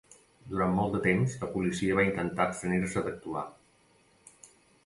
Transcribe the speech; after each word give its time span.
Durant 0.53 0.71
molt 0.77 0.95
de 0.95 1.01
temps, 1.03 1.35
la 1.43 1.51
policia 1.57 1.99
va 1.99 2.07
intentar 2.13 2.47
abstenir-se 2.47 3.07
d'actuar. 3.11 3.45